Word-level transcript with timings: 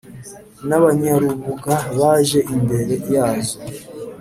N'abanyarubuga 0.67 1.75
baje 1.99 2.39
imbere 2.55 2.95
yazo 3.13 3.57